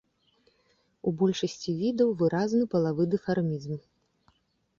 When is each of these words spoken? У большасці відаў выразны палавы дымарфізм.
У 1.11 1.13
большасці 1.19 1.75
відаў 1.81 2.09
выразны 2.23 2.63
палавы 2.73 3.03
дымарфізм. 3.13 3.73